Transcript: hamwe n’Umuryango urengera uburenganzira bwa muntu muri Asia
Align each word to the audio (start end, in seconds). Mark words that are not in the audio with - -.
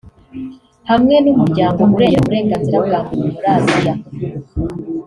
hamwe 0.89 1.15
n’Umuryango 1.23 1.79
urengera 1.95 2.17
uburenganzira 2.21 2.77
bwa 2.85 2.99
muntu 3.07 3.25
muri 3.33 3.47
Asia 3.55 3.93